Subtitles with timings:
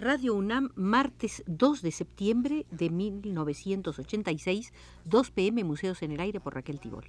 [0.00, 4.72] Radio UNAM, martes 2 de septiembre de 1986,
[5.04, 7.04] 2 pm, Museos en el Aire por Raquel Tibol.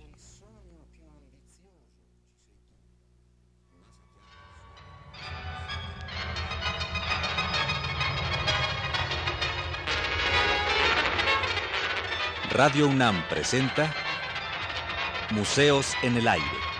[12.50, 13.96] Radio UNAM presenta
[15.30, 16.71] Museos en el Aire.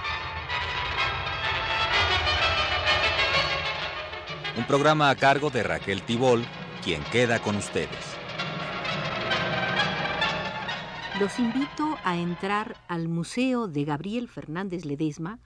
[4.72, 6.46] Programa a cargo de Raquel Tibol,
[6.82, 8.16] quien queda con ustedes.
[11.20, 15.40] Los invito a entrar al Museo de Gabriel Fernández Ledesma,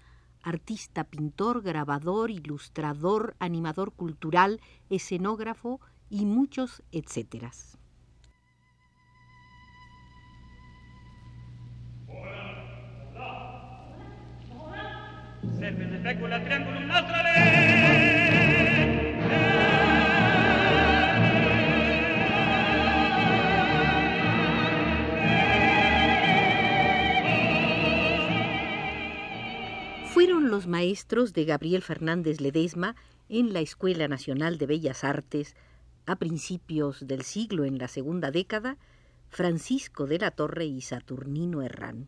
[0.44, 4.62] artista, pintor, grabador, ilustrador, animador cultural,
[4.92, 7.80] escenógrafo y muchos etcéteras.
[30.68, 32.96] Maestros de Gabriel Fernández Ledesma
[33.30, 35.56] en la Escuela Nacional de Bellas Artes
[36.06, 38.78] a principios del siglo en la segunda década,
[39.30, 42.08] Francisco de la Torre y Saturnino Herrán.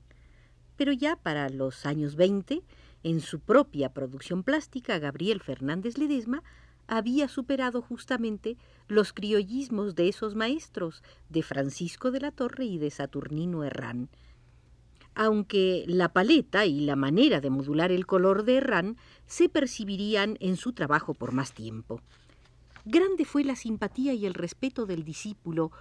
[0.75, 2.61] Pero ya para los años 20,
[3.03, 6.43] en su propia producción plástica, Gabriel Fernández Ledesma
[6.87, 12.91] había superado justamente los criollismos de esos maestros, de Francisco de la Torre y de
[12.91, 14.09] Saturnino Herrán.
[15.19, 20.57] Aunque la paleta y la manera de modular el color de Herrán se percibirían en
[20.57, 22.01] su trabajo por más tiempo.
[22.85, 25.71] Grande fue la simpatía y el respeto del discípulo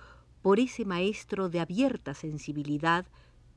[0.41, 3.05] por ese maestro de abierta sensibilidad,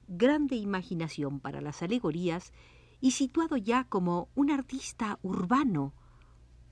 [0.09, 2.51] grande imaginación para las alegorías
[2.99, 5.93] y situado ya como un artista urbano,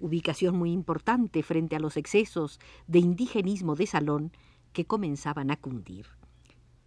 [0.02, 4.34] ubicación muy importante frente a los excesos de indigenismo de salón
[4.74, 6.08] que comenzaban a cundir.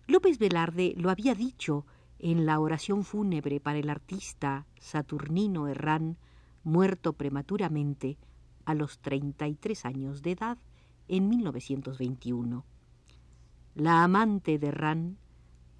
[0.06, 1.86] López Velarde lo había dicho
[2.22, 6.18] en la oración fúnebre para el artista Saturnino Herrán,
[6.62, 8.18] muerto prematuramente
[8.66, 10.58] a los 33 años de edad
[11.08, 12.64] en 1921.
[13.74, 15.16] La amante de Herrán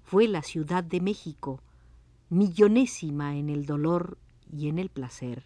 [0.03, 1.61] fue la Ciudad de México,
[2.29, 4.17] millonésima en el dolor
[4.51, 5.45] y en el placer.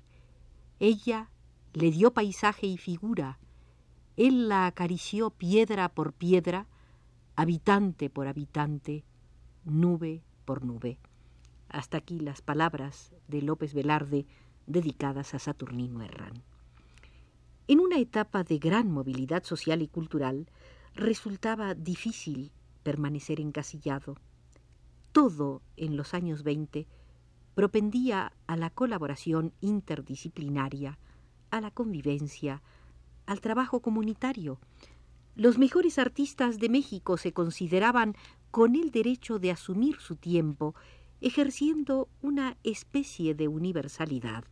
[0.79, 1.29] Ella
[1.73, 3.38] le dio paisaje y figura,
[4.16, 6.67] él la acarició piedra por piedra,
[7.35, 9.03] habitante por habitante,
[9.66, 10.97] nube por nube.
[11.67, 14.25] Hasta aquí las palabras de López Velarde
[14.67, 16.44] dedicadas a Saturnino Herrán.
[17.67, 20.47] En una etapa de gran movilidad social y cultural,
[20.94, 22.51] resultaba difícil
[22.84, 24.16] permanecer encasillado
[25.16, 26.88] todo en los años 20
[27.53, 31.00] propendía a la colaboración interdisciplinaria,
[31.51, 32.61] a la convivencia,
[33.25, 34.59] al trabajo comunitario.
[35.35, 38.16] Los mejores artistas de México se consideraban
[38.51, 40.75] con el derecho de asumir su tiempo,
[41.19, 44.46] ejerciendo una especie de universalidad.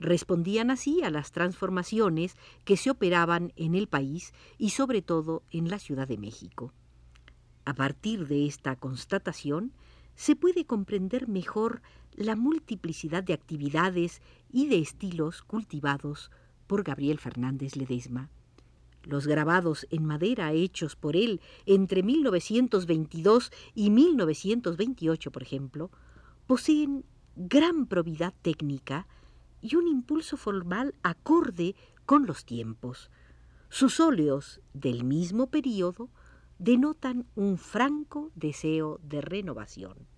[0.00, 5.68] Respondían así a las transformaciones que se operaban en el país y sobre todo en
[5.68, 6.72] la Ciudad de México.
[7.64, 9.72] A partir de esta constatación,
[10.16, 11.80] se puede comprender mejor
[12.16, 14.20] la multiplicidad de actividades
[14.50, 16.32] y de estilos cultivados
[16.66, 18.30] por Gabriel Fernández Ledesma.
[19.04, 25.90] Los grabados en madera hechos por él entre 1922 y 1928, por ejemplo,
[26.46, 27.04] poseen
[27.34, 29.06] gran probidad técnica
[29.60, 31.74] y un impulso formal acorde
[32.04, 33.10] con los tiempos.
[33.68, 36.10] Sus óleos del mismo período
[36.58, 40.11] denotan un franco deseo de renovación.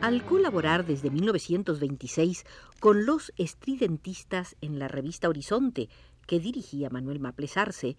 [0.00, 2.46] Al colaborar desde 1926
[2.80, 5.90] con los estridentistas en la revista Horizonte,
[6.26, 7.98] que dirigía Manuel Maples Arce,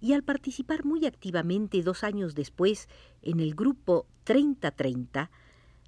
[0.00, 2.88] y al participar muy activamente dos años después
[3.22, 5.28] en el grupo 3030,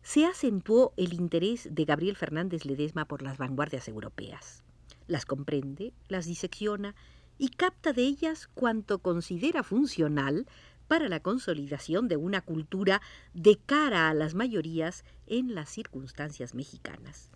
[0.03, 4.65] se acentuó el interés de Gabriel Fernández Ledesma por las vanguardias europeas.
[5.07, 6.97] Las comprende, las disecciona
[7.39, 10.47] y capta de ellas cuanto considera funcional
[10.93, 13.01] para la consolidación de una cultura
[13.33, 17.31] de cara a las mayorías en las circunstancias mexicanas.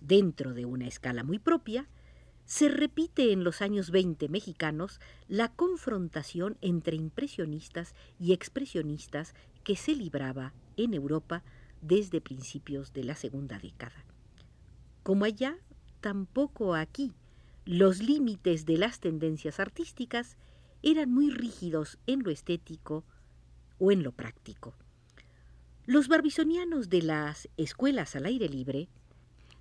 [0.00, 1.86] Dentro de una escala muy propia,
[2.46, 4.98] se repite en los años 20 mexicanos
[5.28, 11.44] la confrontación entre impresionistas y expresionistas que se libraba en Europa
[11.82, 14.04] desde principios de la segunda década.
[15.04, 15.56] Como allá,
[16.00, 17.12] tampoco aquí,
[17.64, 20.36] los límites de las tendencias artísticas
[20.82, 23.04] eran muy rígidos en lo estético
[23.78, 24.74] o en lo práctico.
[25.86, 28.88] Los barbizonianos de las escuelas al aire libre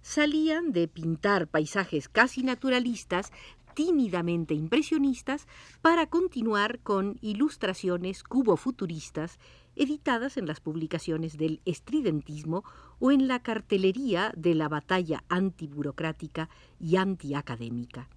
[0.02, 3.32] salían de pintar paisajes casi naturalistas,
[3.74, 5.48] tímidamente impresionistas,
[5.82, 9.40] para continuar con ilustraciones cubofuturistas
[9.76, 12.64] editadas en las publicaciones del estridentismo
[13.00, 16.50] o en la cartelería de la batalla antiburocrática
[16.80, 18.10] y antiacadémica.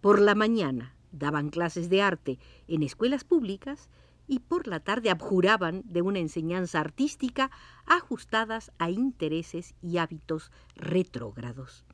[0.00, 3.88] Por la mañana daban clases de arte en escuelas públicas
[4.26, 7.50] y por la tarde abjuraban de una enseñanza artística
[7.86, 11.86] ajustadas a intereses y hábitos retrógrados.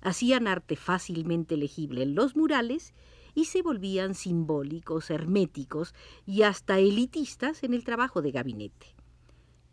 [0.00, 2.94] Hacían arte fácilmente legible en los murales
[3.34, 5.94] y se volvían simbólicos, herméticos
[6.26, 8.86] y hasta elitistas en el trabajo de gabinete.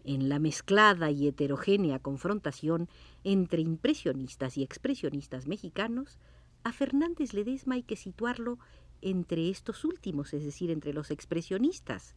[0.04, 2.90] En la mezclada y heterogénea confrontación
[3.24, 6.20] entre impresionistas y expresionistas mexicanos,
[6.66, 8.58] a Fernández Ledesma hay que situarlo
[9.04, 12.16] entre estos últimos, es decir, entre los expresionistas,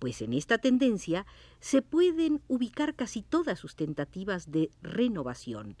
[0.00, 1.24] pues en esta tendencia
[1.60, 5.76] se pueden ubicar casi todas sus tentativas de renovación,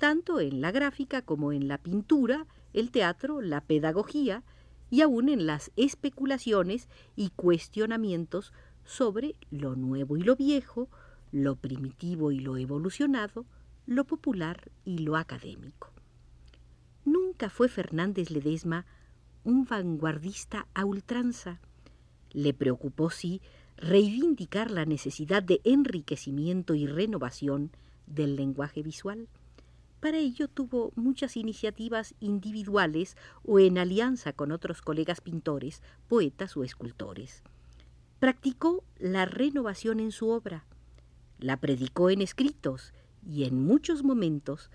[0.00, 4.42] tanto en la gráfica como en la pintura, el teatro, la pedagogía
[4.90, 8.52] y aún en las especulaciones y cuestionamientos
[8.84, 10.88] sobre lo nuevo y lo viejo,
[11.30, 13.46] lo primitivo y lo evolucionado,
[13.86, 15.93] lo popular y lo académico.
[17.34, 18.86] Nunca fue Fernández Ledesma
[19.42, 21.58] un vanguardista a ultranza.
[22.30, 23.42] Le preocupó, sí,
[23.76, 27.72] reivindicar la necesidad de enriquecimiento y renovación
[28.06, 29.26] del lenguaje visual.
[29.98, 36.62] Para ello tuvo muchas iniciativas individuales o en alianza con otros colegas pintores, poetas o
[36.62, 37.42] escultores.
[38.20, 40.66] Practicó la renovación en su obra,
[41.40, 42.94] la predicó en escritos
[43.28, 44.70] y en muchos momentos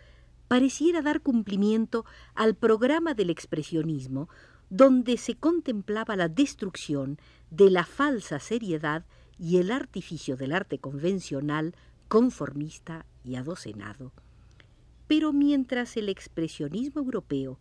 [0.49, 4.29] pareciera dar cumplimiento al programa del expresionismo,
[4.69, 7.19] donde se contemplaba la destrucción
[7.51, 9.05] de la falsa seriedad
[9.37, 11.75] y el artificio del arte convencional,
[12.07, 14.11] conformista y adocenado.
[15.07, 17.59] Pero mientras el expresionismo europeo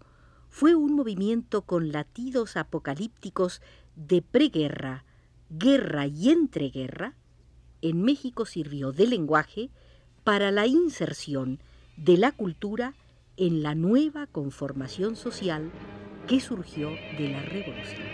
[0.49, 3.61] fue un movimiento con latidos apocalípticos
[3.97, 5.05] de preguerra,
[5.51, 7.17] guerra y entreguerra,
[7.83, 9.71] en México sirvió de lenguaje
[10.25, 11.61] para la inserción
[11.99, 12.95] de la cultura
[13.37, 15.71] en la nueva conformación social
[16.27, 18.07] que surgió de la revolución.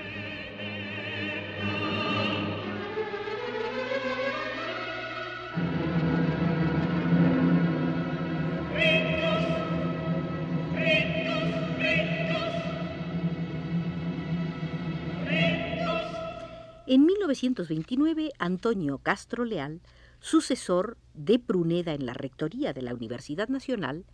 [16.86, 19.80] En 1929, Antonio Castro Leal,
[20.24, 24.06] sucesor de Pruneda en la rectoría de la Universidad Nacional,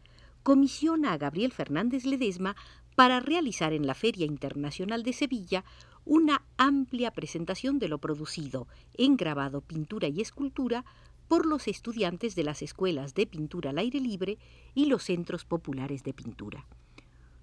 [0.42, 2.56] comisiona a Gabriel Fernández Ledesma
[2.96, 5.64] para realizar en la Feria Internacional de Sevilla
[6.04, 10.84] una amplia presentación de lo producido en grabado, pintura y escultura
[11.28, 14.36] por los estudiantes de las escuelas de pintura al aire libre
[14.74, 16.66] y los centros populares de pintura.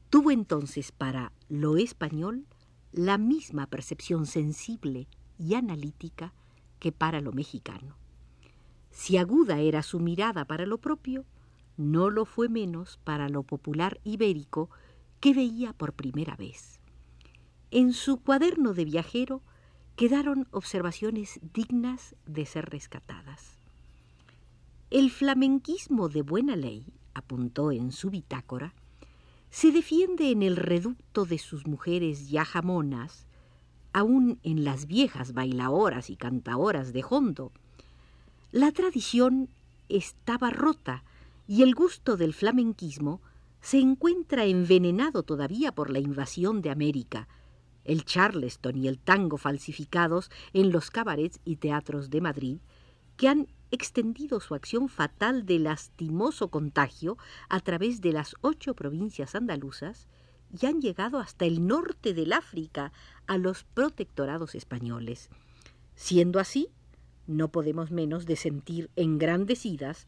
[0.10, 2.46] Tuvo entonces para lo español
[2.92, 5.08] la misma percepción sensible
[5.40, 6.34] y analítica
[6.80, 7.96] que para lo mexicano.
[8.98, 11.24] Si aguda era su mirada para lo propio,
[11.78, 14.72] no lo fue menos para lo popular ibérico
[15.20, 16.80] que veía por primera vez.
[17.70, 19.44] En su cuaderno de viajero
[19.96, 23.60] quedaron observaciones dignas de ser rescatadas.
[24.90, 28.74] El flamenquismo de buena ley, apuntó en su bitácora,
[29.52, 33.28] se defiende en el reducto de sus mujeres ya jamonas,
[33.94, 37.52] aún en las viejas bailaoras y cantaoras de Hondo.
[38.54, 39.50] La tradición
[39.90, 41.04] estaba rota
[41.48, 43.22] y el gusto del flamenquismo
[43.60, 47.28] se encuentra envenenado todavía por la invasión de América,
[47.84, 52.58] el charleston y el tango falsificados en los cabarets y teatros de Madrid,
[53.18, 57.18] que han extendido su acción fatal de lastimoso contagio
[57.50, 60.08] a través de las ocho provincias andaluzas
[60.58, 62.94] y han llegado hasta el norte del África,
[63.28, 65.30] a los protectorados españoles.
[65.96, 66.70] Siendo así,
[67.28, 70.08] no podemos menos de sentir engrandecidas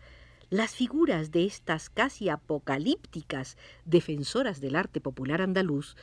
[0.50, 5.96] las figuras de estas casi apocalípticas defensoras del arte popular andaluz,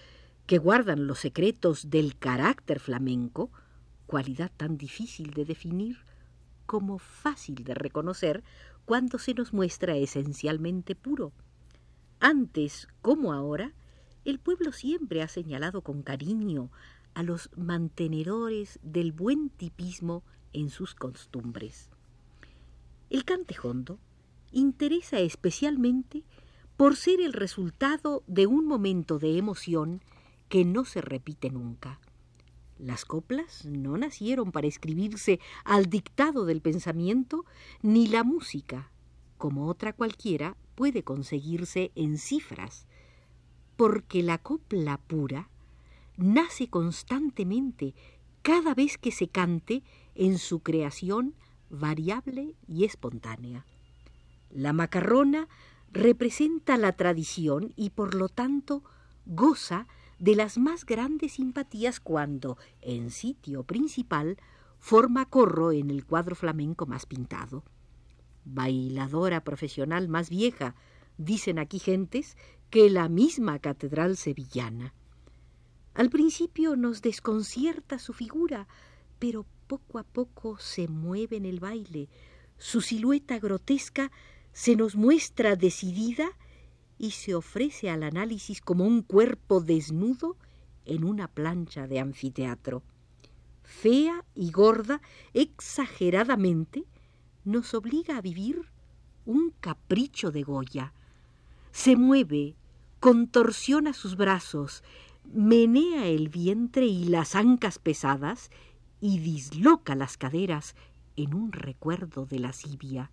[0.46, 3.50] que guardan los secretos del carácter flamenco,
[4.06, 5.98] cualidad tan difícil de definir
[6.64, 8.44] como fácil de reconocer
[8.84, 11.32] cuando se nos muestra esencialmente puro.
[12.20, 13.72] Antes como ahora,
[14.24, 16.70] el pueblo siempre ha señalado con cariño
[17.14, 21.90] a los mantenedores del buen tipismo en sus costumbres.
[23.10, 23.98] El cantejondo
[24.52, 26.24] interesa especialmente
[26.76, 30.02] por ser el resultado de un momento de emoción
[30.48, 32.00] que no se repite nunca.
[32.78, 37.46] Las coplas no nacieron para escribirse al dictado del pensamiento,
[37.82, 38.90] ni la música,
[39.38, 42.86] como otra cualquiera, puede conseguirse en cifras,
[43.76, 45.48] porque la copla pura
[46.16, 47.94] nace constantemente
[48.46, 49.82] cada vez que se cante
[50.14, 51.34] en su creación
[51.68, 53.66] variable y espontánea.
[54.50, 55.48] La macarrona
[55.90, 58.84] representa la tradición y por lo tanto
[59.24, 59.88] goza
[60.20, 64.36] de las más grandes simpatías cuando, en sitio principal,
[64.78, 67.64] forma corro en el cuadro flamenco más pintado.
[68.44, 70.76] Bailadora profesional más vieja,
[71.18, 72.36] dicen aquí gentes,
[72.70, 74.94] que la misma catedral sevillana.
[75.96, 78.68] Al principio nos desconcierta su figura,
[79.18, 82.10] pero poco a poco se mueve en el baile.
[82.58, 84.12] Su silueta grotesca
[84.52, 86.28] se nos muestra decidida
[86.98, 90.36] y se ofrece al análisis como un cuerpo desnudo
[90.84, 92.82] en una plancha de anfiteatro.
[93.62, 95.00] Fea y gorda,
[95.32, 96.84] exageradamente,
[97.46, 98.60] nos obliga a vivir
[99.24, 100.92] un capricho de Goya.
[101.72, 102.54] Se mueve,
[103.00, 104.82] contorsiona sus brazos,
[105.32, 108.50] menea el vientre y las ancas pesadas
[109.00, 110.74] y disloca las caderas
[111.16, 113.10] en un recuerdo de lascivia.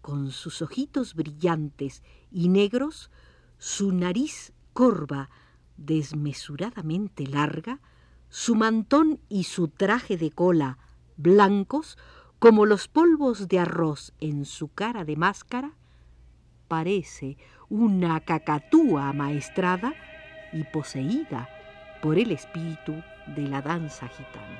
[0.00, 3.10] Con sus ojitos brillantes y negros,
[3.58, 5.30] su nariz corva,
[5.76, 7.80] desmesuradamente larga,
[8.28, 10.78] su mantón y su traje de cola
[11.16, 11.98] blancos
[12.38, 15.76] como los polvos de arroz en su cara de máscara,
[16.66, 17.36] parece
[17.68, 19.94] una cacatúa amaestrada
[20.52, 21.48] y poseída
[22.00, 24.58] por el espíritu de la danza gitana.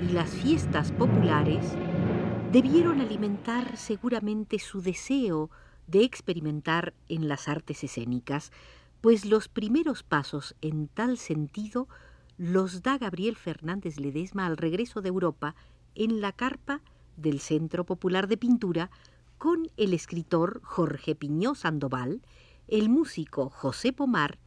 [0.00, 1.76] y las fiestas populares
[2.50, 5.48] debieron alimentar seguramente su deseo
[5.86, 8.52] de experimentar en las artes escénicas,
[9.00, 11.88] pues los primeros pasos en tal sentido
[12.38, 15.54] los da Gabriel Fernández Ledesma al regreso de Europa
[15.94, 16.80] en la carpa
[17.16, 18.90] del Centro Popular de Pintura
[19.38, 22.22] con el escritor Jorge Piñó Sandoval,
[22.68, 24.38] el músico José Pomar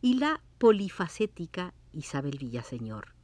[0.00, 3.14] y la polifacética Isabel Villaseñor.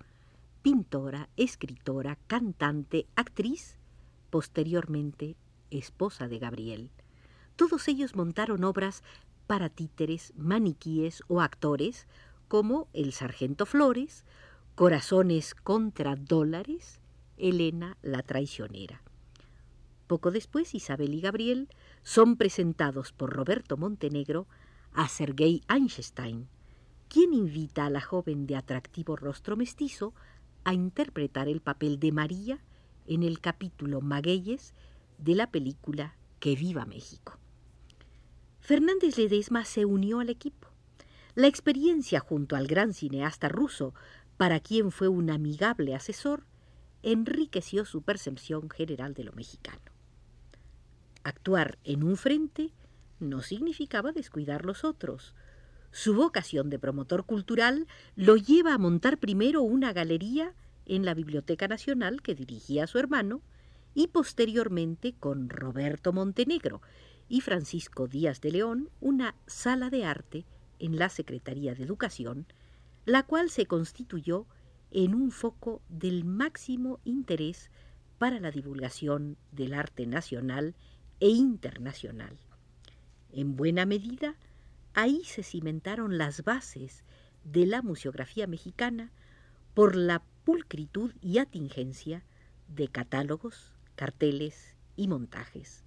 [0.62, 3.78] Pintora, escritora, cantante, actriz,
[4.30, 5.36] posteriormente
[5.70, 6.90] esposa de Gabriel.
[7.60, 9.02] Todos ellos montaron obras
[9.46, 12.06] para títeres, maniquíes o actores,
[12.48, 14.24] como El Sargento Flores,
[14.74, 17.02] Corazones contra Dólares,
[17.36, 19.02] Elena la Traicionera.
[20.06, 21.68] Poco después, Isabel y Gabriel
[22.02, 24.46] son presentados por Roberto Montenegro
[24.94, 26.48] a Sergei Einstein,
[27.10, 30.14] quien invita a la joven de atractivo rostro mestizo
[30.64, 32.64] a interpretar el papel de María
[33.06, 34.72] en el capítulo Magueyes
[35.18, 37.38] de la película Que viva México.
[38.60, 40.68] Fernández Ledesma se unió al equipo.
[41.34, 43.94] La experiencia junto al gran cineasta ruso,
[44.36, 46.44] para quien fue un amigable asesor,
[47.02, 49.80] enriqueció su percepción general de lo mexicano.
[51.22, 52.70] Actuar en un frente
[53.18, 55.34] no significaba descuidar los otros.
[55.90, 57.86] Su vocación de promotor cultural
[58.16, 60.54] lo lleva a montar primero una galería
[60.86, 63.42] en la Biblioteca Nacional que dirigía su hermano
[63.94, 66.80] y posteriormente con Roberto Montenegro,
[67.30, 70.44] y Francisco Díaz de León una sala de arte
[70.80, 72.46] en la Secretaría de Educación,
[73.06, 74.46] la cual se constituyó
[74.90, 77.70] en un foco del máximo interés
[78.18, 80.74] para la divulgación del arte nacional
[81.20, 82.36] e internacional.
[83.30, 84.34] En buena medida,
[84.92, 87.04] ahí se cimentaron las bases
[87.44, 89.12] de la museografía mexicana
[89.72, 92.24] por la pulcritud y atingencia
[92.66, 95.84] de catálogos, carteles y montajes.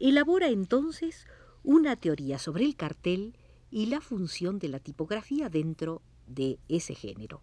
[0.00, 1.26] Elabora entonces
[1.62, 3.36] una teoría sobre el cartel
[3.70, 7.42] y la función de la tipografía dentro de ese género.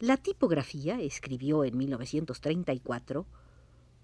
[0.00, 3.26] La tipografía, escribió en 1934,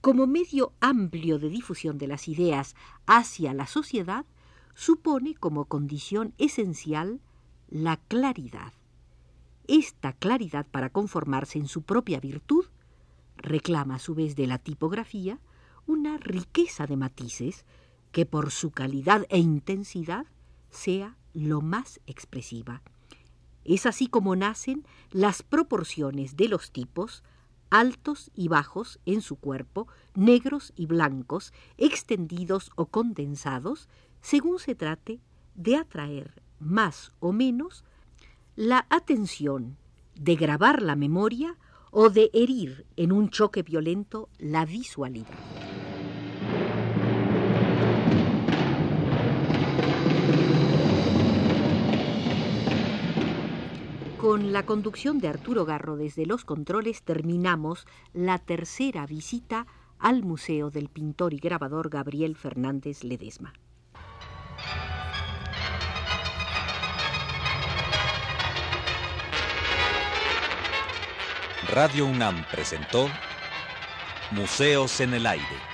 [0.03, 2.77] como medio amplio de difusión de las ideas
[3.07, 4.27] hacia la sociedad,
[4.75, 7.21] supone como condición esencial
[7.71, 8.75] la claridad.
[9.67, 12.67] Esta claridad para conformarse en su propia virtud
[13.39, 15.39] reclama a su vez de la tipografía
[15.87, 17.65] una riqueza de matices
[18.13, 20.27] que por su calidad e intensidad
[20.71, 22.83] sea lo más expresiva.
[23.65, 27.25] Es así como nacen las proporciones de los tipos,
[27.71, 33.89] altos y bajos en su cuerpo, negros y blancos, extendidos o condensados,
[34.21, 35.21] según se trate
[35.55, 37.85] de atraer más o menos
[38.55, 39.77] la atención,
[40.15, 41.59] de grabar la memoria
[41.91, 45.64] o de herir en un choque violento la visualidad.
[54.25, 59.67] Con la conducción de Arturo Garro desde los controles terminamos la tercera visita
[59.99, 63.53] al Museo del Pintor y Grabador Gabriel Fernández Ledesma.
[71.69, 73.11] Radio UNAM presentó
[74.31, 75.74] Museos en el Aire.